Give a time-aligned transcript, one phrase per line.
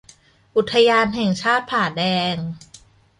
[0.55, 2.03] อุทยานแห่งชาติผาแด
[2.33, 2.35] ง